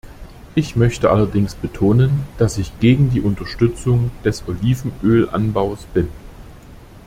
[0.55, 6.07] Ich möchte allerdings betonen, dass ich gegen die Unterstützung des Olivenölanbaus bin.